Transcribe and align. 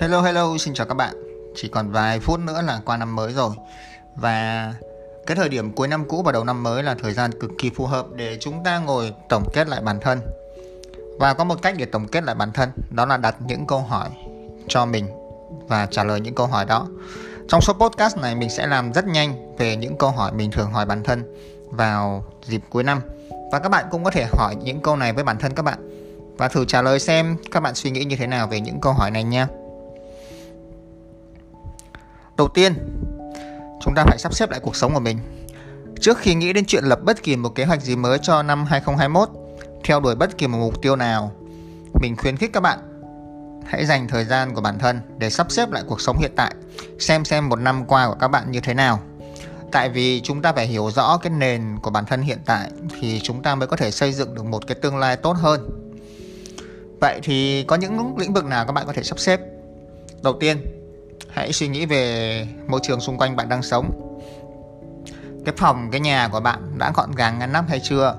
Hello 0.00 0.22
hello, 0.22 0.58
xin 0.58 0.74
chào 0.74 0.86
các 0.86 0.94
bạn. 0.94 1.14
Chỉ 1.56 1.68
còn 1.68 1.90
vài 1.90 2.20
phút 2.20 2.40
nữa 2.40 2.62
là 2.62 2.80
qua 2.84 2.96
năm 2.96 3.16
mới 3.16 3.32
rồi. 3.32 3.50
Và 4.16 4.74
cái 5.26 5.36
thời 5.36 5.48
điểm 5.48 5.72
cuối 5.72 5.88
năm 5.88 6.04
cũ 6.08 6.22
và 6.22 6.32
đầu 6.32 6.44
năm 6.44 6.62
mới 6.62 6.82
là 6.82 6.94
thời 7.02 7.12
gian 7.12 7.30
cực 7.40 7.50
kỳ 7.58 7.70
phù 7.70 7.86
hợp 7.86 8.06
để 8.14 8.36
chúng 8.40 8.64
ta 8.64 8.78
ngồi 8.78 9.14
tổng 9.28 9.44
kết 9.52 9.68
lại 9.68 9.80
bản 9.80 10.00
thân. 10.00 10.20
Và 11.18 11.34
có 11.34 11.44
một 11.44 11.62
cách 11.62 11.74
để 11.78 11.84
tổng 11.84 12.08
kết 12.08 12.24
lại 12.24 12.34
bản 12.34 12.52
thân, 12.52 12.70
đó 12.90 13.06
là 13.06 13.16
đặt 13.16 13.36
những 13.46 13.66
câu 13.66 13.80
hỏi 13.80 14.08
cho 14.68 14.86
mình 14.86 15.06
và 15.68 15.86
trả 15.86 16.04
lời 16.04 16.20
những 16.20 16.34
câu 16.34 16.46
hỏi 16.46 16.64
đó. 16.64 16.86
Trong 17.48 17.60
số 17.60 17.72
podcast 17.72 18.16
này 18.16 18.34
mình 18.34 18.50
sẽ 18.50 18.66
làm 18.66 18.92
rất 18.92 19.06
nhanh 19.06 19.56
về 19.56 19.76
những 19.76 19.98
câu 19.98 20.10
hỏi 20.10 20.32
mình 20.32 20.50
thường 20.50 20.72
hỏi 20.72 20.86
bản 20.86 21.02
thân 21.02 21.34
vào 21.70 22.24
dịp 22.46 22.62
cuối 22.70 22.82
năm. 22.82 23.00
Và 23.52 23.58
các 23.58 23.68
bạn 23.68 23.84
cũng 23.90 24.04
có 24.04 24.10
thể 24.10 24.26
hỏi 24.32 24.56
những 24.64 24.80
câu 24.80 24.96
này 24.96 25.12
với 25.12 25.24
bản 25.24 25.38
thân 25.38 25.54
các 25.54 25.62
bạn 25.62 25.78
và 26.38 26.48
thử 26.48 26.64
trả 26.64 26.82
lời 26.82 27.00
xem 27.00 27.36
các 27.50 27.60
bạn 27.60 27.74
suy 27.74 27.90
nghĩ 27.90 28.04
như 28.04 28.16
thế 28.16 28.26
nào 28.26 28.46
về 28.46 28.60
những 28.60 28.80
câu 28.80 28.92
hỏi 28.92 29.10
này 29.10 29.24
nha. 29.24 29.48
Đầu 32.40 32.48
tiên, 32.48 32.74
chúng 33.80 33.94
ta 33.94 34.04
phải 34.04 34.18
sắp 34.18 34.34
xếp 34.34 34.50
lại 34.50 34.60
cuộc 34.60 34.76
sống 34.76 34.94
của 34.94 35.00
mình. 35.00 35.18
Trước 36.00 36.18
khi 36.18 36.34
nghĩ 36.34 36.52
đến 36.52 36.64
chuyện 36.64 36.84
lập 36.84 36.98
bất 37.02 37.22
kỳ 37.22 37.36
một 37.36 37.48
kế 37.54 37.64
hoạch 37.64 37.82
gì 37.82 37.96
mới 37.96 38.18
cho 38.22 38.42
năm 38.42 38.64
2021, 38.64 39.28
theo 39.84 40.00
đuổi 40.00 40.14
bất 40.14 40.38
kỳ 40.38 40.46
một 40.46 40.58
mục 40.58 40.82
tiêu 40.82 40.96
nào, 40.96 41.32
mình 42.00 42.16
khuyến 42.16 42.36
khích 42.36 42.52
các 42.52 42.60
bạn 42.60 42.78
hãy 43.66 43.86
dành 43.86 44.08
thời 44.08 44.24
gian 44.24 44.54
của 44.54 44.60
bản 44.60 44.78
thân 44.78 45.00
để 45.18 45.30
sắp 45.30 45.50
xếp 45.50 45.70
lại 45.70 45.82
cuộc 45.86 46.00
sống 46.00 46.18
hiện 46.18 46.32
tại, 46.36 46.54
xem 46.98 47.24
xem 47.24 47.48
một 47.48 47.56
năm 47.56 47.84
qua 47.84 48.08
của 48.08 48.16
các 48.20 48.28
bạn 48.28 48.50
như 48.50 48.60
thế 48.60 48.74
nào. 48.74 49.00
Tại 49.72 49.88
vì 49.88 50.20
chúng 50.20 50.42
ta 50.42 50.52
phải 50.52 50.66
hiểu 50.66 50.90
rõ 50.90 51.16
cái 51.16 51.30
nền 51.30 51.62
của 51.82 51.90
bản 51.90 52.04
thân 52.06 52.22
hiện 52.22 52.38
tại 52.46 52.70
thì 53.00 53.20
chúng 53.22 53.42
ta 53.42 53.54
mới 53.54 53.68
có 53.68 53.76
thể 53.76 53.90
xây 53.90 54.12
dựng 54.12 54.34
được 54.34 54.44
một 54.44 54.66
cái 54.66 54.74
tương 54.74 54.96
lai 54.96 55.16
tốt 55.16 55.32
hơn. 55.32 55.70
Vậy 57.00 57.20
thì 57.22 57.62
có 57.62 57.76
những 57.76 58.16
lĩnh 58.18 58.32
vực 58.32 58.44
nào 58.44 58.66
các 58.66 58.72
bạn 58.72 58.86
có 58.86 58.92
thể 58.92 59.02
sắp 59.02 59.18
xếp? 59.18 59.40
Đầu 60.22 60.36
tiên, 60.40 60.79
hãy 61.32 61.52
suy 61.52 61.68
nghĩ 61.68 61.86
về 61.86 62.46
môi 62.66 62.80
trường 62.82 63.00
xung 63.00 63.18
quanh 63.18 63.36
bạn 63.36 63.48
đang 63.48 63.62
sống. 63.62 63.90
Cái 65.44 65.54
phòng, 65.58 65.88
cái 65.90 66.00
nhà 66.00 66.28
của 66.32 66.40
bạn 66.40 66.78
đã 66.78 66.92
gọn 66.94 67.12
gàng, 67.12 67.38
ngăn 67.38 67.52
nắp 67.52 67.68
hay 67.68 67.80
chưa? 67.80 68.16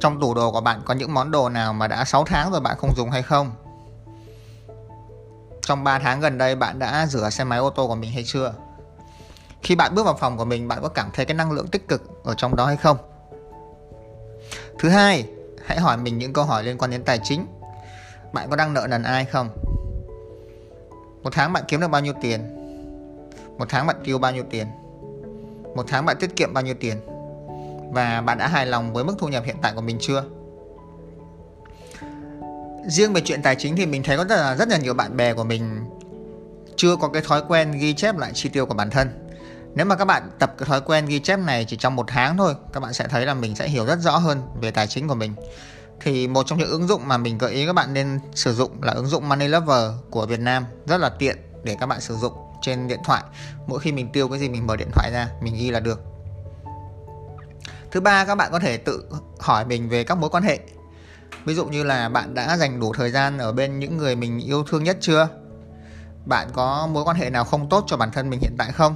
Trong 0.00 0.20
tủ 0.20 0.34
đồ 0.34 0.52
của 0.52 0.60
bạn 0.60 0.82
có 0.84 0.94
những 0.94 1.14
món 1.14 1.30
đồ 1.30 1.48
nào 1.48 1.72
mà 1.72 1.86
đã 1.86 2.04
6 2.04 2.24
tháng 2.24 2.50
rồi 2.50 2.60
bạn 2.60 2.76
không 2.78 2.94
dùng 2.96 3.10
hay 3.10 3.22
không? 3.22 3.52
Trong 5.62 5.84
3 5.84 5.98
tháng 5.98 6.20
gần 6.20 6.38
đây 6.38 6.56
bạn 6.56 6.78
đã 6.78 7.06
rửa 7.06 7.30
xe 7.30 7.44
máy, 7.44 7.58
ô 7.58 7.70
tô 7.70 7.86
của 7.86 7.94
mình 7.94 8.10
hay 8.10 8.24
chưa? 8.26 8.54
Khi 9.62 9.76
bạn 9.76 9.94
bước 9.94 10.04
vào 10.04 10.16
phòng 10.20 10.36
của 10.36 10.44
mình, 10.44 10.68
bạn 10.68 10.78
có 10.82 10.88
cảm 10.88 11.10
thấy 11.14 11.26
cái 11.26 11.34
năng 11.34 11.52
lượng 11.52 11.68
tích 11.68 11.88
cực 11.88 12.24
ở 12.24 12.34
trong 12.36 12.56
đó 12.56 12.66
hay 12.66 12.76
không? 12.76 12.96
Thứ 14.78 14.88
hai, 14.88 15.26
hãy 15.66 15.78
hỏi 15.78 15.96
mình 15.96 16.18
những 16.18 16.32
câu 16.32 16.44
hỏi 16.44 16.64
liên 16.64 16.78
quan 16.78 16.90
đến 16.90 17.04
tài 17.04 17.18
chính. 17.24 17.46
Bạn 18.32 18.50
có 18.50 18.56
đang 18.56 18.74
nợ 18.74 18.86
nần 18.90 19.02
ai 19.02 19.24
không? 19.24 19.48
Một 21.22 21.30
tháng 21.32 21.52
bạn 21.52 21.64
kiếm 21.68 21.80
được 21.80 21.88
bao 21.88 22.00
nhiêu 22.00 22.12
tiền? 22.20 22.40
Một 23.58 23.66
tháng 23.68 23.86
bạn 23.86 23.96
tiêu 24.04 24.18
bao 24.18 24.32
nhiêu 24.32 24.44
tiền? 24.50 24.66
Một 25.76 25.84
tháng 25.88 26.06
bạn 26.06 26.16
tiết 26.20 26.36
kiệm 26.36 26.54
bao 26.54 26.64
nhiêu 26.64 26.74
tiền? 26.80 26.96
Và 27.92 28.20
bạn 28.20 28.38
đã 28.38 28.48
hài 28.48 28.66
lòng 28.66 28.92
với 28.92 29.04
mức 29.04 29.14
thu 29.18 29.28
nhập 29.28 29.44
hiện 29.46 29.56
tại 29.62 29.72
của 29.74 29.80
mình 29.80 29.98
chưa? 30.00 30.24
Riêng 32.86 33.12
về 33.12 33.20
chuyện 33.24 33.42
tài 33.42 33.56
chính 33.56 33.76
thì 33.76 33.86
mình 33.86 34.02
thấy 34.02 34.16
có 34.16 34.24
rất 34.24 34.36
là 34.36 34.56
rất 34.56 34.68
là 34.68 34.78
nhiều 34.78 34.94
bạn 34.94 35.16
bè 35.16 35.34
của 35.34 35.44
mình 35.44 35.84
chưa 36.76 36.96
có 36.96 37.08
cái 37.08 37.22
thói 37.22 37.42
quen 37.48 37.72
ghi 37.72 37.94
chép 37.94 38.18
lại 38.18 38.30
chi 38.34 38.48
tiêu 38.48 38.66
của 38.66 38.74
bản 38.74 38.90
thân. 38.90 39.26
Nếu 39.74 39.86
mà 39.86 39.96
các 39.96 40.04
bạn 40.04 40.30
tập 40.38 40.54
cái 40.58 40.66
thói 40.66 40.80
quen 40.80 41.06
ghi 41.06 41.20
chép 41.20 41.38
này 41.38 41.64
chỉ 41.68 41.76
trong 41.76 41.96
một 41.96 42.04
tháng 42.08 42.36
thôi, 42.36 42.54
các 42.72 42.80
bạn 42.80 42.92
sẽ 42.92 43.08
thấy 43.08 43.26
là 43.26 43.34
mình 43.34 43.56
sẽ 43.56 43.68
hiểu 43.68 43.86
rất 43.86 43.98
rõ 44.00 44.16
hơn 44.16 44.42
về 44.60 44.70
tài 44.70 44.86
chính 44.86 45.08
của 45.08 45.14
mình 45.14 45.34
thì 46.00 46.28
một 46.28 46.46
trong 46.46 46.58
những 46.58 46.70
ứng 46.70 46.86
dụng 46.86 47.08
mà 47.08 47.16
mình 47.16 47.38
gợi 47.38 47.52
ý 47.52 47.66
các 47.66 47.72
bạn 47.72 47.94
nên 47.94 48.20
sử 48.34 48.54
dụng 48.54 48.82
là 48.82 48.92
ứng 48.92 49.06
dụng 49.06 49.28
Money 49.28 49.48
Lover 49.48 49.90
của 50.10 50.26
Việt 50.26 50.40
Nam. 50.40 50.64
Rất 50.86 51.00
là 51.00 51.08
tiện 51.08 51.36
để 51.62 51.76
các 51.80 51.86
bạn 51.86 52.00
sử 52.00 52.16
dụng 52.16 52.32
trên 52.62 52.88
điện 52.88 53.00
thoại. 53.04 53.22
Mỗi 53.66 53.80
khi 53.80 53.92
mình 53.92 54.12
tiêu 54.12 54.28
cái 54.28 54.38
gì 54.38 54.48
mình 54.48 54.66
mở 54.66 54.76
điện 54.76 54.90
thoại 54.92 55.10
ra, 55.12 55.28
mình 55.42 55.54
ghi 55.58 55.70
là 55.70 55.80
được. 55.80 56.00
Thứ 57.90 58.00
ba, 58.00 58.24
các 58.24 58.34
bạn 58.34 58.52
có 58.52 58.58
thể 58.58 58.76
tự 58.76 59.04
hỏi 59.38 59.64
mình 59.64 59.88
về 59.88 60.04
các 60.04 60.18
mối 60.18 60.30
quan 60.30 60.42
hệ. 60.42 60.58
Ví 61.44 61.54
dụ 61.54 61.64
như 61.66 61.84
là 61.84 62.08
bạn 62.08 62.34
đã 62.34 62.56
dành 62.56 62.80
đủ 62.80 62.92
thời 62.92 63.10
gian 63.10 63.38
ở 63.38 63.52
bên 63.52 63.78
những 63.78 63.96
người 63.96 64.16
mình 64.16 64.40
yêu 64.40 64.64
thương 64.64 64.84
nhất 64.84 64.96
chưa? 65.00 65.28
Bạn 66.24 66.48
có 66.52 66.88
mối 66.92 67.04
quan 67.04 67.16
hệ 67.16 67.30
nào 67.30 67.44
không 67.44 67.68
tốt 67.68 67.84
cho 67.86 67.96
bản 67.96 68.10
thân 68.12 68.30
mình 68.30 68.40
hiện 68.40 68.54
tại 68.58 68.72
không? 68.72 68.94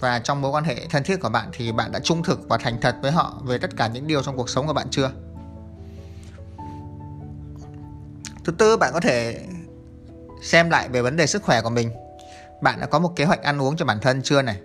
Và 0.00 0.18
trong 0.18 0.42
mối 0.42 0.50
quan 0.50 0.64
hệ 0.64 0.86
thân 0.90 1.02
thiết 1.02 1.20
của 1.20 1.28
bạn 1.28 1.48
thì 1.52 1.72
bạn 1.72 1.92
đã 1.92 2.00
trung 2.00 2.22
thực 2.22 2.48
và 2.48 2.58
thành 2.58 2.80
thật 2.80 2.96
với 3.02 3.12
họ 3.12 3.40
về 3.44 3.58
tất 3.58 3.76
cả 3.76 3.86
những 3.86 4.06
điều 4.06 4.22
trong 4.22 4.36
cuộc 4.36 4.50
sống 4.50 4.66
của 4.66 4.72
bạn 4.72 4.86
chưa? 4.90 5.10
Thứ 8.44 8.52
tư 8.58 8.76
bạn 8.76 8.92
có 8.92 9.00
thể 9.00 9.40
xem 10.42 10.70
lại 10.70 10.88
về 10.88 11.02
vấn 11.02 11.16
đề 11.16 11.26
sức 11.26 11.42
khỏe 11.42 11.62
của 11.62 11.70
mình. 11.70 11.90
Bạn 12.62 12.80
đã 12.80 12.86
có 12.86 12.98
một 12.98 13.16
kế 13.16 13.24
hoạch 13.24 13.42
ăn 13.42 13.62
uống 13.62 13.76
cho 13.76 13.84
bản 13.84 14.00
thân 14.00 14.22
chưa 14.22 14.42
này? 14.42 14.60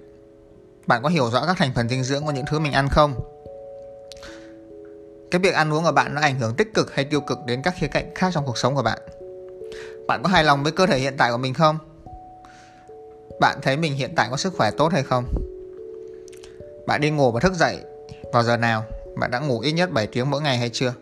Bạn 0.87 1.03
có 1.03 1.09
hiểu 1.09 1.29
rõ 1.29 1.45
các 1.45 1.57
thành 1.57 1.71
phần 1.75 1.89
dinh 1.89 2.03
dưỡng 2.03 2.25
của 2.25 2.31
những 2.31 2.45
thứ 2.45 2.59
mình 2.59 2.73
ăn 2.73 2.89
không? 2.89 3.15
Cái 5.31 5.39
việc 5.39 5.53
ăn 5.53 5.73
uống 5.73 5.83
của 5.83 5.91
bạn 5.91 6.15
nó 6.15 6.21
ảnh 6.21 6.39
hưởng 6.39 6.55
tích 6.55 6.73
cực 6.73 6.95
hay 6.95 7.05
tiêu 7.05 7.21
cực 7.21 7.37
đến 7.45 7.61
các 7.61 7.73
khía 7.77 7.87
cạnh 7.87 8.15
khác 8.15 8.31
trong 8.33 8.45
cuộc 8.45 8.57
sống 8.57 8.75
của 8.75 8.83
bạn? 8.83 8.99
Bạn 10.07 10.23
có 10.23 10.29
hài 10.29 10.43
lòng 10.43 10.63
với 10.63 10.71
cơ 10.71 10.85
thể 10.85 10.97
hiện 10.97 11.15
tại 11.17 11.31
của 11.31 11.37
mình 11.37 11.53
không? 11.53 11.77
Bạn 13.39 13.59
thấy 13.61 13.77
mình 13.77 13.93
hiện 13.93 14.13
tại 14.15 14.27
có 14.31 14.37
sức 14.37 14.53
khỏe 14.57 14.71
tốt 14.71 14.91
hay 14.91 15.03
không? 15.03 15.25
Bạn 16.87 17.01
đi 17.01 17.09
ngủ 17.09 17.31
và 17.31 17.39
thức 17.39 17.53
dậy 17.53 17.77
vào 18.33 18.43
giờ 18.43 18.57
nào? 18.57 18.83
Bạn 19.17 19.31
đã 19.31 19.39
ngủ 19.39 19.59
ít 19.59 19.71
nhất 19.71 19.91
7 19.91 20.07
tiếng 20.07 20.29
mỗi 20.29 20.41
ngày 20.41 20.57
hay 20.57 20.69
chưa? 20.69 20.93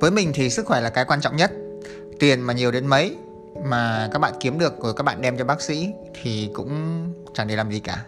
Với 0.00 0.10
mình 0.10 0.32
thì 0.34 0.50
sức 0.50 0.66
khỏe 0.66 0.80
là 0.80 0.90
cái 0.90 1.04
quan 1.04 1.20
trọng 1.20 1.36
nhất. 1.36 1.52
Tiền 2.20 2.40
mà 2.40 2.52
nhiều 2.52 2.70
đến 2.70 2.86
mấy 2.86 3.16
mà 3.64 4.08
các 4.12 4.18
bạn 4.18 4.32
kiếm 4.40 4.58
được 4.58 4.82
rồi 4.82 4.94
các 4.96 5.02
bạn 5.02 5.22
đem 5.22 5.38
cho 5.38 5.44
bác 5.44 5.62
sĩ 5.62 5.92
thì 6.22 6.50
cũng 6.54 6.72
chẳng 7.34 7.48
để 7.48 7.56
làm 7.56 7.70
gì 7.70 7.80
cả. 7.80 8.04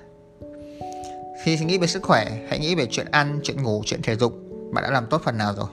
Khi 1.42 1.58
nghĩ 1.58 1.78
về 1.78 1.86
sức 1.86 2.02
khỏe, 2.02 2.26
hãy 2.48 2.58
nghĩ 2.58 2.74
về 2.74 2.86
chuyện 2.90 3.06
ăn, 3.10 3.40
chuyện 3.42 3.62
ngủ, 3.62 3.82
chuyện 3.86 4.02
thể 4.02 4.16
dục. 4.16 4.32
Bạn 4.72 4.84
đã 4.84 4.90
làm 4.90 5.06
tốt 5.06 5.20
phần 5.24 5.38
nào 5.38 5.54
rồi. 5.54 5.66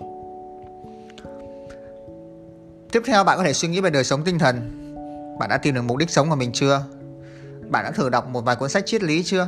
Tiếp 2.91 3.01
theo, 3.05 3.23
bạn 3.23 3.37
có 3.37 3.43
thể 3.43 3.53
suy 3.53 3.67
nghĩ 3.67 3.81
về 3.81 3.89
đời 3.89 4.03
sống 4.03 4.23
tinh 4.23 4.39
thần. 4.39 4.79
Bạn 5.39 5.49
đã 5.49 5.57
tìm 5.57 5.75
được 5.75 5.81
mục 5.81 5.97
đích 5.97 6.09
sống 6.09 6.29
của 6.29 6.35
mình 6.35 6.51
chưa? 6.51 6.83
Bạn 7.69 7.83
đã 7.83 7.91
thử 7.91 8.09
đọc 8.09 8.27
một 8.27 8.41
vài 8.41 8.55
cuốn 8.55 8.69
sách 8.69 8.85
triết 8.85 9.03
lý 9.03 9.23
chưa? 9.23 9.47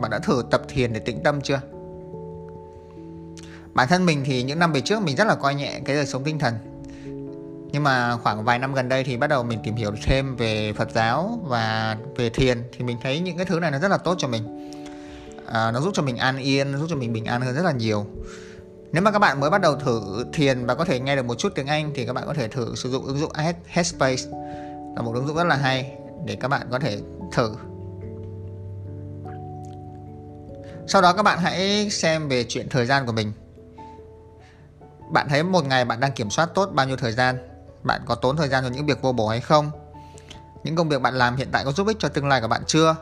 Bạn 0.00 0.10
đã 0.10 0.18
thử 0.18 0.42
tập 0.50 0.62
thiền 0.68 0.92
để 0.92 1.00
tĩnh 1.00 1.22
tâm 1.22 1.40
chưa? 1.40 1.60
Bản 3.74 3.88
thân 3.88 4.06
mình 4.06 4.22
thì 4.24 4.42
những 4.42 4.58
năm 4.58 4.72
về 4.72 4.80
trước 4.80 5.02
mình 5.02 5.16
rất 5.16 5.26
là 5.26 5.34
coi 5.34 5.54
nhẹ 5.54 5.80
cái 5.84 5.96
đời 5.96 6.06
sống 6.06 6.24
tinh 6.24 6.38
thần. 6.38 6.54
Nhưng 7.72 7.82
mà 7.82 8.16
khoảng 8.16 8.44
vài 8.44 8.58
năm 8.58 8.74
gần 8.74 8.88
đây 8.88 9.04
thì 9.04 9.16
bắt 9.16 9.26
đầu 9.26 9.42
mình 9.42 9.58
tìm 9.64 9.74
hiểu 9.74 9.92
thêm 10.06 10.36
về 10.36 10.72
Phật 10.72 10.90
giáo 10.94 11.40
và 11.44 11.96
về 12.16 12.30
thiền 12.30 12.62
thì 12.72 12.84
mình 12.84 12.96
thấy 13.02 13.20
những 13.20 13.36
cái 13.36 13.46
thứ 13.46 13.60
này 13.60 13.70
nó 13.70 13.78
rất 13.78 13.88
là 13.88 13.98
tốt 13.98 14.14
cho 14.18 14.28
mình. 14.28 14.72
À, 15.46 15.70
nó 15.70 15.80
giúp 15.80 15.90
cho 15.94 16.02
mình 16.02 16.16
an 16.16 16.36
yên 16.36 16.72
nó 16.72 16.78
giúp 16.78 16.86
cho 16.90 16.96
mình 16.96 17.12
bình 17.12 17.24
an 17.24 17.40
hơn 17.40 17.54
rất 17.54 17.64
là 17.64 17.72
nhiều. 17.72 18.06
Nếu 18.92 19.02
mà 19.02 19.10
các 19.10 19.18
bạn 19.18 19.40
mới 19.40 19.50
bắt 19.50 19.60
đầu 19.60 19.76
thử 19.76 20.24
thiền 20.32 20.66
và 20.66 20.74
có 20.74 20.84
thể 20.84 21.00
nghe 21.00 21.16
được 21.16 21.24
một 21.24 21.34
chút 21.34 21.52
tiếng 21.54 21.66
Anh 21.66 21.92
thì 21.94 22.06
các 22.06 22.12
bạn 22.12 22.24
có 22.26 22.34
thể 22.34 22.48
thử 22.48 22.74
sử 22.74 22.90
dụng 22.90 23.04
ứng 23.04 23.18
dụng 23.18 23.32
Headspace. 23.66 24.22
Là 24.96 25.02
một 25.02 25.12
ứng 25.14 25.26
dụng 25.26 25.36
rất 25.36 25.44
là 25.44 25.56
hay 25.56 25.92
để 26.24 26.36
các 26.40 26.48
bạn 26.48 26.66
có 26.70 26.78
thể 26.78 26.98
thử. 27.32 27.54
Sau 30.86 31.02
đó 31.02 31.12
các 31.12 31.22
bạn 31.22 31.38
hãy 31.38 31.90
xem 31.90 32.28
về 32.28 32.44
chuyện 32.48 32.68
thời 32.68 32.86
gian 32.86 33.06
của 33.06 33.12
mình 33.12 33.32
bạn 35.12 35.28
thấy 35.28 35.42
một 35.42 35.64
ngày 35.64 35.84
bạn 35.84 36.00
đang 36.00 36.12
kiểm 36.12 36.30
soát 36.30 36.48
tốt 36.54 36.70
bao 36.72 36.86
nhiêu 36.86 36.96
thời 36.96 37.12
gian? 37.12 37.38
Bạn 37.82 38.00
có 38.06 38.14
tốn 38.14 38.36
thời 38.36 38.48
gian 38.48 38.64
cho 38.64 38.70
những 38.70 38.86
việc 38.86 39.02
vô 39.02 39.12
bổ 39.12 39.28
hay 39.28 39.40
không? 39.40 39.70
Những 40.64 40.76
công 40.76 40.88
việc 40.88 41.02
bạn 41.02 41.14
làm 41.14 41.36
hiện 41.36 41.48
tại 41.52 41.64
có 41.64 41.72
giúp 41.72 41.86
ích 41.86 41.96
cho 42.00 42.08
tương 42.08 42.28
lai 42.28 42.40
của 42.40 42.48
bạn 42.48 42.62
chưa? 42.66 42.96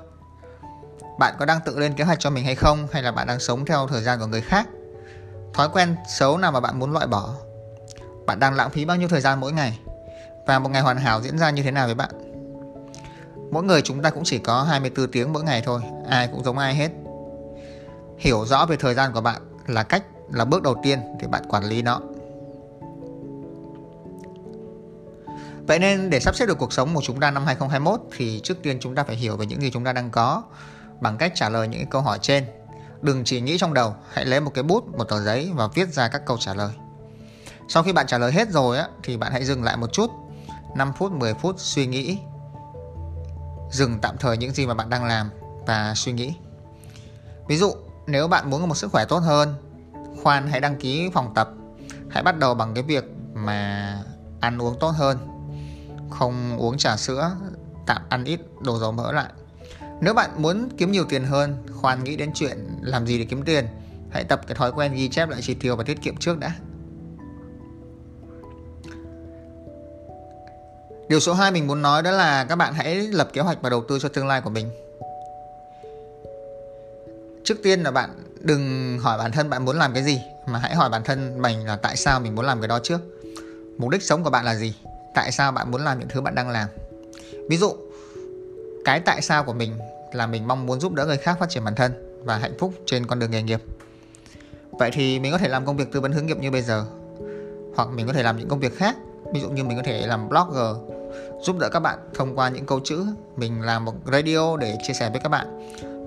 Bạn 1.18 1.34
có 1.38 1.44
đang 1.44 1.60
tự 1.64 1.78
lên 1.78 1.94
kế 1.94 2.04
hoạch 2.04 2.20
cho 2.20 2.30
mình 2.30 2.44
hay 2.44 2.54
không? 2.54 2.86
Hay 2.92 3.02
là 3.02 3.12
bạn 3.12 3.26
đang 3.26 3.40
sống 3.40 3.64
theo 3.64 3.86
thời 3.86 4.02
gian 4.02 4.18
của 4.18 4.26
người 4.26 4.40
khác? 4.40 4.68
Thói 5.54 5.68
quen 5.68 5.96
xấu 6.08 6.38
nào 6.38 6.52
mà 6.52 6.60
bạn 6.60 6.78
muốn 6.78 6.92
loại 6.92 7.06
bỏ? 7.06 7.34
Bạn 8.26 8.38
đang 8.38 8.54
lãng 8.54 8.70
phí 8.70 8.84
bao 8.84 8.96
nhiêu 8.96 9.08
thời 9.08 9.20
gian 9.20 9.40
mỗi 9.40 9.52
ngày? 9.52 9.78
Và 10.46 10.58
một 10.58 10.68
ngày 10.68 10.82
hoàn 10.82 10.96
hảo 10.96 11.22
diễn 11.22 11.38
ra 11.38 11.50
như 11.50 11.62
thế 11.62 11.70
nào 11.70 11.86
với 11.86 11.94
bạn? 11.94 12.10
Mỗi 13.50 13.62
người 13.62 13.82
chúng 13.82 14.02
ta 14.02 14.10
cũng 14.10 14.24
chỉ 14.24 14.38
có 14.38 14.62
24 14.62 15.10
tiếng 15.10 15.32
mỗi 15.32 15.42
ngày 15.42 15.62
thôi. 15.64 15.80
Ai 16.08 16.28
cũng 16.28 16.44
giống 16.44 16.58
ai 16.58 16.74
hết. 16.74 16.90
Hiểu 18.18 18.44
rõ 18.46 18.66
về 18.66 18.76
thời 18.76 18.94
gian 18.94 19.12
của 19.12 19.20
bạn 19.20 19.42
là 19.66 19.82
cách 19.82 20.02
là 20.32 20.44
bước 20.44 20.62
đầu 20.62 20.76
tiên 20.82 20.98
để 21.20 21.28
bạn 21.28 21.42
quản 21.48 21.64
lý 21.64 21.82
nó 21.82 22.00
Vậy 25.70 25.78
nên 25.78 26.10
để 26.10 26.20
sắp 26.20 26.34
xếp 26.34 26.46
được 26.46 26.58
cuộc 26.58 26.72
sống 26.72 26.94
của 26.94 27.02
chúng 27.04 27.20
ta 27.20 27.30
năm 27.30 27.46
2021 27.46 28.00
thì 28.16 28.40
trước 28.40 28.62
tiên 28.62 28.78
chúng 28.80 28.94
ta 28.94 29.04
phải 29.04 29.16
hiểu 29.16 29.36
về 29.36 29.46
những 29.46 29.62
gì 29.62 29.70
chúng 29.70 29.84
ta 29.84 29.92
đang 29.92 30.10
có 30.10 30.42
bằng 31.00 31.16
cách 31.16 31.32
trả 31.34 31.48
lời 31.48 31.68
những 31.68 31.86
câu 31.86 32.02
hỏi 32.02 32.18
trên. 32.22 32.44
Đừng 33.02 33.24
chỉ 33.24 33.40
nghĩ 33.40 33.58
trong 33.58 33.74
đầu, 33.74 33.94
hãy 34.12 34.24
lấy 34.24 34.40
một 34.40 34.50
cái 34.54 34.64
bút, 34.64 34.98
một 34.98 35.04
tờ 35.04 35.20
giấy 35.20 35.50
và 35.54 35.68
viết 35.74 35.88
ra 35.88 36.08
các 36.08 36.26
câu 36.26 36.36
trả 36.38 36.54
lời. 36.54 36.70
Sau 37.68 37.82
khi 37.82 37.92
bạn 37.92 38.06
trả 38.06 38.18
lời 38.18 38.32
hết 38.32 38.50
rồi 38.50 38.78
á 38.78 38.88
thì 39.02 39.16
bạn 39.16 39.32
hãy 39.32 39.44
dừng 39.44 39.64
lại 39.64 39.76
một 39.76 39.92
chút, 39.92 40.10
5 40.76 40.92
phút, 40.98 41.12
10 41.12 41.34
phút 41.34 41.54
suy 41.58 41.86
nghĩ. 41.86 42.18
Dừng 43.70 43.98
tạm 44.02 44.16
thời 44.18 44.36
những 44.36 44.52
gì 44.52 44.66
mà 44.66 44.74
bạn 44.74 44.90
đang 44.90 45.04
làm 45.04 45.30
và 45.66 45.92
suy 45.96 46.12
nghĩ. 46.12 46.34
Ví 47.48 47.56
dụ, 47.56 47.72
nếu 48.06 48.28
bạn 48.28 48.50
muốn 48.50 48.60
có 48.60 48.66
một 48.66 48.76
sức 48.76 48.92
khỏe 48.92 49.04
tốt 49.04 49.18
hơn, 49.18 49.54
khoan 50.22 50.48
hãy 50.48 50.60
đăng 50.60 50.76
ký 50.76 51.10
phòng 51.14 51.32
tập. 51.34 51.50
Hãy 52.08 52.22
bắt 52.22 52.38
đầu 52.38 52.54
bằng 52.54 52.74
cái 52.74 52.82
việc 52.82 53.04
mà 53.34 53.96
ăn 54.40 54.62
uống 54.62 54.78
tốt 54.80 54.90
hơn 54.90 55.18
không 56.10 56.56
uống 56.58 56.78
trà 56.78 56.96
sữa, 56.96 57.30
tạm 57.86 58.02
ăn 58.08 58.24
ít 58.24 58.40
đồ 58.60 58.78
dầu 58.78 58.92
mỡ 58.92 59.12
lại. 59.12 59.32
Nếu 60.00 60.14
bạn 60.14 60.30
muốn 60.36 60.68
kiếm 60.76 60.92
nhiều 60.92 61.04
tiền 61.08 61.24
hơn, 61.24 61.56
khoan 61.72 62.04
nghĩ 62.04 62.16
đến 62.16 62.30
chuyện 62.34 62.58
làm 62.82 63.06
gì 63.06 63.18
để 63.18 63.24
kiếm 63.24 63.42
tiền, 63.42 63.66
hãy 64.10 64.24
tập 64.24 64.40
cái 64.46 64.54
thói 64.54 64.72
quen 64.72 64.94
ghi 64.94 65.08
chép 65.08 65.28
lại 65.28 65.40
chi 65.42 65.54
tiêu 65.54 65.76
và 65.76 65.84
tiết 65.84 66.02
kiệm 66.02 66.16
trước 66.16 66.38
đã. 66.38 66.52
Điều 71.08 71.20
số 71.20 71.34
2 71.34 71.50
mình 71.50 71.66
muốn 71.66 71.82
nói 71.82 72.02
đó 72.02 72.10
là 72.10 72.44
các 72.44 72.56
bạn 72.56 72.74
hãy 72.74 72.94
lập 72.94 73.30
kế 73.32 73.40
hoạch 73.40 73.62
và 73.62 73.70
đầu 73.70 73.84
tư 73.88 73.98
cho 73.98 74.08
tương 74.08 74.26
lai 74.26 74.40
của 74.40 74.50
mình. 74.50 74.70
Trước 77.44 77.54
tiên 77.62 77.80
là 77.80 77.90
bạn 77.90 78.10
đừng 78.40 78.98
hỏi 78.98 79.18
bản 79.18 79.32
thân 79.32 79.50
bạn 79.50 79.64
muốn 79.64 79.76
làm 79.76 79.94
cái 79.94 80.02
gì 80.02 80.20
mà 80.46 80.58
hãy 80.58 80.74
hỏi 80.74 80.90
bản 80.90 81.04
thân 81.04 81.42
mình 81.42 81.66
là 81.66 81.76
tại 81.76 81.96
sao 81.96 82.20
mình 82.20 82.34
muốn 82.34 82.44
làm 82.44 82.60
cái 82.60 82.68
đó 82.68 82.78
trước. 82.82 83.00
Mục 83.78 83.90
đích 83.90 84.02
sống 84.02 84.24
của 84.24 84.30
bạn 84.30 84.44
là 84.44 84.54
gì? 84.54 84.74
Tại 85.14 85.32
sao 85.32 85.52
bạn 85.52 85.70
muốn 85.70 85.84
làm 85.84 85.98
những 85.98 86.08
thứ 86.08 86.20
bạn 86.20 86.34
đang 86.34 86.50
làm? 86.50 86.68
Ví 87.48 87.56
dụ, 87.56 87.72
cái 88.84 89.00
tại 89.00 89.22
sao 89.22 89.44
của 89.44 89.52
mình 89.52 89.78
là 90.12 90.26
mình 90.26 90.48
mong 90.48 90.66
muốn 90.66 90.80
giúp 90.80 90.92
đỡ 90.92 91.06
người 91.06 91.16
khác 91.16 91.36
phát 91.40 91.48
triển 91.48 91.64
bản 91.64 91.74
thân 91.74 92.22
và 92.24 92.36
hạnh 92.36 92.58
phúc 92.58 92.74
trên 92.86 93.06
con 93.06 93.18
đường 93.18 93.30
nghề 93.30 93.42
nghiệp. 93.42 93.62
Vậy 94.70 94.90
thì 94.92 95.18
mình 95.18 95.32
có 95.32 95.38
thể 95.38 95.48
làm 95.48 95.66
công 95.66 95.76
việc 95.76 95.92
tư 95.92 96.00
vấn 96.00 96.12
hướng 96.12 96.26
nghiệp 96.26 96.38
như 96.40 96.50
bây 96.50 96.62
giờ 96.62 96.84
hoặc 97.76 97.88
mình 97.88 98.06
có 98.06 98.12
thể 98.12 98.22
làm 98.22 98.36
những 98.36 98.48
công 98.48 98.60
việc 98.60 98.78
khác 98.78 98.96
ví 99.32 99.40
dụ 99.40 99.50
như 99.50 99.64
mình 99.64 99.76
có 99.76 99.82
thể 99.82 100.06
làm 100.06 100.28
blogger 100.28 100.76
giúp 101.42 101.58
đỡ 101.58 101.68
các 101.68 101.80
bạn 101.80 101.98
thông 102.14 102.38
qua 102.38 102.48
những 102.48 102.66
câu 102.66 102.80
chữ 102.84 103.04
mình 103.36 103.62
làm 103.62 103.84
một 103.84 103.94
radio 104.12 104.56
để 104.56 104.78
chia 104.82 104.92
sẻ 104.92 105.10
với 105.10 105.20
các 105.20 105.28
bạn 105.28 105.46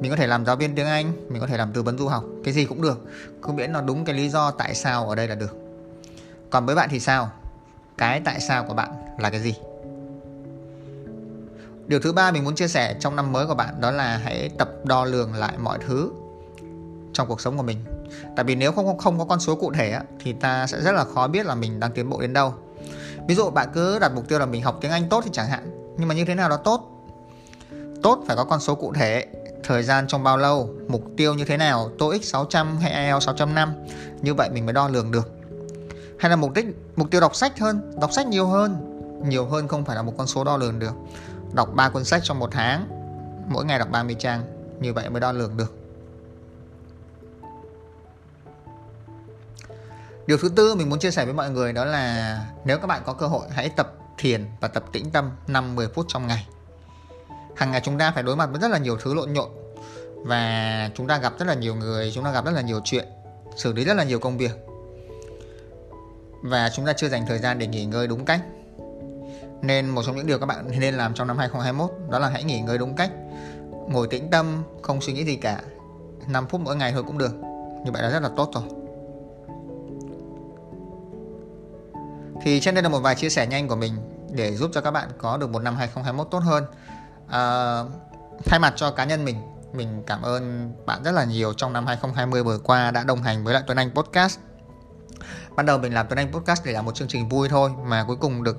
mình 0.03 0.11
có 0.11 0.15
thể 0.15 0.27
làm 0.27 0.45
giáo 0.45 0.55
viên 0.55 0.75
tiếng 0.75 0.85
Anh, 0.85 1.13
mình 1.29 1.41
có 1.41 1.47
thể 1.47 1.57
làm 1.57 1.71
tư 1.73 1.83
vấn 1.83 1.97
du 1.97 2.07
học, 2.07 2.23
cái 2.43 2.53
gì 2.53 2.65
cũng 2.65 2.81
được. 2.81 3.01
Cứ 3.41 3.51
miễn 3.51 3.71
nó 3.71 3.81
đúng 3.81 4.05
cái 4.05 4.15
lý 4.15 4.29
do 4.29 4.51
tại 4.51 4.75
sao 4.75 5.09
ở 5.09 5.15
đây 5.15 5.27
là 5.27 5.35
được. 5.35 5.57
Còn 6.49 6.65
với 6.65 6.75
bạn 6.75 6.89
thì 6.91 6.99
sao? 6.99 7.29
Cái 7.97 8.21
tại 8.25 8.39
sao 8.39 8.63
của 8.63 8.73
bạn 8.73 8.89
là 9.17 9.29
cái 9.29 9.39
gì? 9.39 9.55
Điều 11.87 11.99
thứ 11.99 12.13
ba 12.13 12.31
mình 12.31 12.43
muốn 12.43 12.55
chia 12.55 12.67
sẻ 12.67 12.95
trong 12.99 13.15
năm 13.15 13.31
mới 13.31 13.47
của 13.47 13.55
bạn 13.55 13.81
đó 13.81 13.91
là 13.91 14.17
hãy 14.17 14.49
tập 14.57 14.69
đo 14.83 15.05
lường 15.05 15.33
lại 15.33 15.53
mọi 15.57 15.79
thứ 15.87 16.11
trong 17.13 17.27
cuộc 17.27 17.41
sống 17.41 17.57
của 17.57 17.63
mình. 17.63 17.77
Tại 18.35 18.45
vì 18.45 18.55
nếu 18.55 18.71
không 18.71 18.97
không 18.97 19.19
có 19.19 19.25
con 19.25 19.39
số 19.39 19.55
cụ 19.55 19.71
thể 19.73 19.99
thì 20.19 20.33
ta 20.33 20.67
sẽ 20.67 20.81
rất 20.81 20.91
là 20.91 21.05
khó 21.05 21.27
biết 21.27 21.45
là 21.45 21.55
mình 21.55 21.79
đang 21.79 21.91
tiến 21.91 22.09
bộ 22.09 22.21
đến 22.21 22.33
đâu. 22.33 22.53
Ví 23.27 23.35
dụ 23.35 23.49
bạn 23.49 23.67
cứ 23.73 23.99
đặt 23.99 24.11
mục 24.15 24.27
tiêu 24.27 24.39
là 24.39 24.45
mình 24.45 24.63
học 24.63 24.77
tiếng 24.81 24.91
Anh 24.91 25.09
tốt 25.09 25.21
thì 25.23 25.29
chẳng 25.33 25.47
hạn, 25.47 25.93
nhưng 25.97 26.07
mà 26.07 26.15
như 26.15 26.25
thế 26.25 26.35
nào 26.35 26.49
đó 26.49 26.57
tốt? 26.57 26.89
Tốt 28.03 28.23
phải 28.27 28.35
có 28.35 28.43
con 28.43 28.59
số 28.59 28.75
cụ 28.75 28.93
thể 28.93 29.27
thời 29.63 29.83
gian 29.83 30.07
trong 30.07 30.23
bao 30.23 30.37
lâu, 30.37 30.69
mục 30.87 31.03
tiêu 31.17 31.33
như 31.33 31.45
thế 31.45 31.57
nào 31.57 31.91
TOEIC 31.99 32.25
600 32.25 32.77
hay 32.77 32.91
IELTS 32.91 33.25
605 33.25 33.73
như 34.21 34.33
vậy 34.33 34.49
mình 34.49 34.65
mới 34.65 34.73
đo 34.73 34.87
lường 34.87 35.11
được. 35.11 35.31
Hay 36.19 36.29
là 36.29 36.35
mục 36.35 36.53
đích, 36.53 36.65
mục 36.95 37.11
tiêu 37.11 37.21
đọc 37.21 37.35
sách 37.35 37.59
hơn, 37.59 37.91
đọc 38.01 38.11
sách 38.11 38.27
nhiều 38.27 38.47
hơn? 38.47 38.89
Nhiều 39.27 39.45
hơn 39.45 39.67
không 39.67 39.85
phải 39.85 39.95
là 39.95 40.01
một 40.01 40.13
con 40.17 40.27
số 40.27 40.43
đo 40.43 40.57
lường 40.57 40.79
được. 40.79 40.93
Đọc 41.53 41.69
3 41.75 41.89
cuốn 41.89 42.03
sách 42.03 42.21
trong 42.23 42.39
một 42.39 42.49
tháng, 42.51 42.87
mỗi 43.47 43.65
ngày 43.65 43.79
đọc 43.79 43.87
30 43.91 44.15
trang, 44.19 44.43
như 44.79 44.93
vậy 44.93 45.09
mới 45.09 45.19
đo 45.19 45.31
lường 45.31 45.57
được. 45.57 45.75
Điều 50.27 50.37
thứ 50.37 50.49
tư 50.49 50.75
mình 50.75 50.89
muốn 50.89 50.99
chia 50.99 51.11
sẻ 51.11 51.25
với 51.25 51.33
mọi 51.33 51.49
người 51.49 51.73
đó 51.73 51.85
là, 51.85 52.39
nếu 52.65 52.77
các 52.77 52.87
bạn 52.87 53.01
có 53.05 53.13
cơ 53.13 53.27
hội, 53.27 53.47
hãy 53.49 53.69
tập 53.69 53.93
thiền 54.17 54.45
và 54.61 54.67
tập 54.67 54.83
tĩnh 54.91 55.11
tâm 55.11 55.31
5-10 55.47 55.87
phút 55.93 56.05
trong 56.09 56.27
ngày. 56.27 56.47
Hàng 57.55 57.71
ngày 57.71 57.81
chúng 57.83 57.97
ta 57.97 58.11
phải 58.11 58.23
đối 58.23 58.35
mặt 58.35 58.49
với 58.51 58.61
rất 58.61 58.71
là 58.71 58.77
nhiều 58.77 58.97
thứ 58.97 59.13
lộn 59.13 59.33
nhộn 59.33 59.49
và 60.15 60.89
chúng 60.95 61.07
ta 61.07 61.17
gặp 61.17 61.33
rất 61.39 61.45
là 61.45 61.53
nhiều 61.53 61.75
người, 61.75 62.11
chúng 62.11 62.23
ta 62.23 62.31
gặp 62.31 62.45
rất 62.45 62.51
là 62.51 62.61
nhiều 62.61 62.79
chuyện, 62.83 63.05
xử 63.55 63.73
lý 63.73 63.85
rất 63.85 63.93
là 63.93 64.03
nhiều 64.03 64.19
công 64.19 64.37
việc. 64.37 64.65
Và 66.41 66.69
chúng 66.69 66.85
ta 66.85 66.93
chưa 66.93 67.09
dành 67.09 67.25
thời 67.27 67.39
gian 67.39 67.59
để 67.59 67.67
nghỉ 67.67 67.85
ngơi 67.85 68.07
đúng 68.07 68.25
cách. 68.25 68.41
Nên 69.61 69.89
một 69.89 70.01
trong 70.05 70.15
những 70.15 70.27
điều 70.27 70.39
các 70.39 70.45
bạn 70.45 70.79
nên 70.79 70.93
làm 70.93 71.13
trong 71.13 71.27
năm 71.27 71.37
2021 71.37 71.91
đó 72.11 72.19
là 72.19 72.29
hãy 72.29 72.43
nghỉ 72.43 72.59
ngơi 72.59 72.77
đúng 72.77 72.95
cách. 72.95 73.11
Ngồi 73.89 74.07
tĩnh 74.07 74.29
tâm, 74.31 74.63
không 74.81 75.01
suy 75.01 75.13
nghĩ 75.13 75.25
gì 75.25 75.35
cả. 75.35 75.61
5 76.27 76.47
phút 76.47 76.61
mỗi 76.61 76.75
ngày 76.75 76.91
thôi 76.91 77.03
cũng 77.07 77.17
được. 77.17 77.33
Như 77.85 77.91
vậy 77.91 78.03
là 78.03 78.09
rất 78.09 78.23
là 78.23 78.29
tốt 78.35 78.51
rồi. 78.53 78.63
Thì 82.41 82.59
trên 82.59 82.75
đây 82.75 82.83
là 82.83 82.89
một 82.89 82.99
vài 82.99 83.15
chia 83.15 83.29
sẻ 83.29 83.47
nhanh 83.47 83.67
của 83.67 83.75
mình 83.75 83.93
để 84.29 84.55
giúp 84.55 84.71
cho 84.73 84.81
các 84.81 84.91
bạn 84.91 85.09
có 85.17 85.37
được 85.37 85.49
một 85.49 85.59
năm 85.59 85.75
2021 85.75 86.27
tốt 86.31 86.39
hơn. 86.39 86.63
Ờ, 87.33 87.85
thay 88.45 88.59
mặt 88.59 88.73
cho 88.75 88.91
cá 88.91 89.05
nhân 89.05 89.25
mình, 89.25 89.37
mình 89.73 90.03
cảm 90.07 90.21
ơn 90.21 90.71
bạn 90.85 91.03
rất 91.03 91.11
là 91.11 91.23
nhiều 91.23 91.53
trong 91.53 91.73
năm 91.73 91.87
2020 91.87 92.43
vừa 92.43 92.57
qua 92.57 92.91
đã 92.91 93.03
đồng 93.03 93.23
hành 93.23 93.43
với 93.43 93.53
lại 93.53 93.63
Tuấn 93.67 93.77
Anh 93.77 93.91
Podcast. 93.91 94.39
Ban 95.55 95.65
đầu 95.65 95.77
mình 95.77 95.93
làm 95.93 96.07
Tuấn 96.09 96.19
Anh 96.19 96.33
Podcast 96.33 96.65
để 96.65 96.71
làm 96.71 96.85
một 96.85 96.95
chương 96.95 97.07
trình 97.07 97.29
vui 97.29 97.49
thôi 97.49 97.71
mà 97.85 98.03
cuối 98.07 98.15
cùng 98.15 98.43
được 98.43 98.57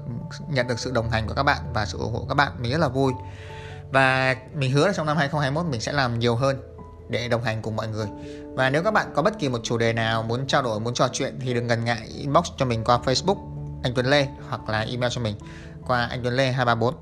nhận 0.49 0.67
được 0.67 0.79
sự 0.79 0.91
đồng 0.91 1.11
hành 1.11 1.29
của 1.29 1.35
các 1.35 1.43
bạn 1.43 1.59
và 1.75 1.87
sự 1.87 1.99
ủng 1.99 2.13
hộ 2.13 2.21
của 2.21 2.27
các 2.27 2.35
bạn 2.35 2.53
mình 2.59 2.73
rất 2.73 2.79
là 2.79 2.89
vui. 2.89 3.13
Và 3.91 4.37
mình 4.55 4.73
hứa 4.73 4.87
là 4.87 4.93
trong 4.93 5.07
năm 5.07 5.17
2021 5.17 5.71
mình 5.71 5.81
sẽ 5.81 5.93
làm 5.93 6.19
nhiều 6.19 6.37
hơn 6.37 6.63
để 7.09 7.29
đồng 7.29 7.43
hành 7.43 7.63
cùng 7.63 7.77
mọi 7.77 7.89
người. 7.89 8.07
Và 8.55 8.71
nếu 8.71 8.83
các 8.83 8.91
bạn 8.91 9.13
có 9.15 9.23
bất 9.23 9.39
kỳ 9.39 9.49
một 9.49 9.61
chủ 9.63 9.79
đề 9.79 9.93
nào 9.93 10.23
muốn 10.23 10.47
trao 10.47 10.63
đổi, 10.63 10.81
muốn 10.81 10.95
trò 10.95 11.09
chuyện 11.13 11.39
thì 11.41 11.55
đừng 11.55 11.67
ngần 11.67 11.85
ngại 11.85 12.09
inbox 12.19 12.45
cho 12.57 12.67
mình 12.67 12.85
qua 12.85 12.99
Facebook 13.05 13.37
anh 13.83 13.93
Tuấn 13.95 14.07
Lê 14.07 14.29
hoặc 14.49 14.69
là 14.69 14.81
email 14.81 15.13
cho 15.13 15.21
mình 15.21 15.37
qua 15.87 16.07
anh 16.07 16.21
Tuấn 16.23 16.35
Lê 16.35 16.53
234 16.53 16.95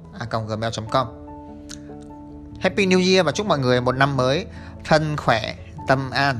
gmail.com 0.48 1.21
Happy 2.62 2.86
New 2.86 3.12
Year 3.12 3.26
và 3.26 3.32
chúc 3.32 3.46
mọi 3.46 3.58
người 3.58 3.80
một 3.80 3.92
năm 3.92 4.16
mới 4.16 4.46
thân 4.84 5.16
khỏe, 5.16 5.54
tâm 5.88 6.10
an. 6.10 6.36